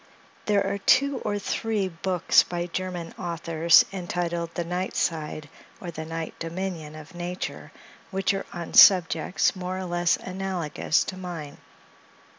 [0.47, 5.47] There are two or three books by German authors, entitled "The Night Side,"
[5.79, 7.71] or "The Night Dominion of Nature,"
[8.09, 11.59] which are on subjects, more or less analogous to mine.